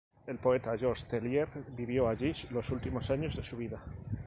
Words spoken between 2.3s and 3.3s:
los últimos